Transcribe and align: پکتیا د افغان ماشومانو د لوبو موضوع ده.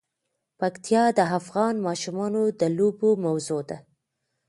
پکتیا 0.59 1.03
د 1.17 1.19
افغان 1.39 1.75
ماشومانو 1.87 2.43
د 2.59 2.61
لوبو 2.77 3.09
موضوع 3.25 3.61
ده. 3.69 3.77